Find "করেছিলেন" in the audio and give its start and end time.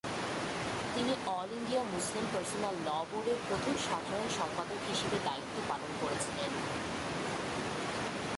6.01-6.51